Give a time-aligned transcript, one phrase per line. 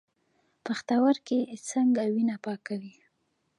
[0.65, 1.39] پښتورګي
[1.69, 2.93] څنګه وینه پاکوي؟